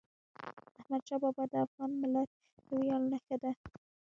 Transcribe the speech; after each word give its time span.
احمدشاه 0.79 1.19
بابا 1.23 1.43
د 1.51 1.53
افغان 1.65 1.91
ملت 2.01 2.29
د 2.65 2.67
ویاړ 2.79 3.01
نښه 3.11 3.35
ده. 3.43 3.51